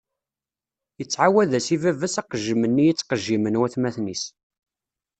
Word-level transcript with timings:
Ittɛawad-as 1.01 1.67
i 1.75 1.77
baba-s 1.81 2.15
aqejjem-nni 2.21 2.83
i 2.87 2.93
ttqejjimen 2.95 3.59
watmaten-is. 3.59 4.23